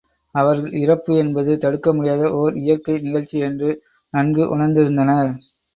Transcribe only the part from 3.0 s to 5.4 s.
நிகழ்ச்சி என்று நன்கு உணர்ந்திருந்தனர்.